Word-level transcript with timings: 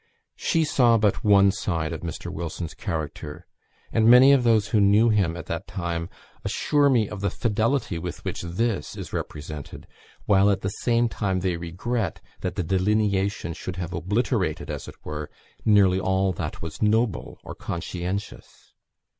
She 0.35 0.63
saw 0.63 0.97
but 0.97 1.23
one 1.23 1.51
side 1.51 1.93
of 1.93 2.01
Mr. 2.01 2.33
Wilson's 2.33 2.73
character; 2.73 3.45
and 3.91 4.09
many 4.09 4.31
of 4.31 4.43
those 4.43 4.69
who 4.69 4.81
knew 4.81 5.09
him 5.09 5.37
at 5.37 5.45
that 5.45 5.67
time 5.67 6.09
assure 6.43 6.89
me 6.89 7.07
of 7.07 7.21
the 7.21 7.29
fidelity 7.29 7.99
with 7.99 8.25
which 8.25 8.41
this 8.41 8.95
is 8.97 9.13
represented, 9.13 9.85
while 10.25 10.49
at 10.49 10.61
the 10.61 10.69
same 10.71 11.07
time 11.07 11.41
they 11.41 11.55
regret 11.55 12.19
that 12.39 12.55
the 12.55 12.63
delineation 12.63 13.53
should 13.53 13.75
have 13.75 13.93
obliterated, 13.93 14.71
as 14.71 14.87
it 14.87 14.95
were, 15.03 15.29
nearly 15.65 15.99
all 15.99 16.31
that 16.33 16.63
was 16.63 16.81
noble 16.81 17.37
or 17.43 17.53
conscientious. 17.53 18.73